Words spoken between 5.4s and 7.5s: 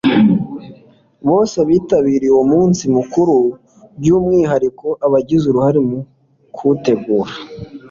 uruhare mu kuwutegura